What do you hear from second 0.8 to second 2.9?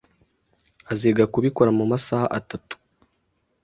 Aziga kubikora mumasaha atatu.